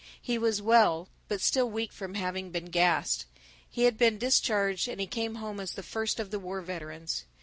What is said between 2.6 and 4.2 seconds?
gassed; he had been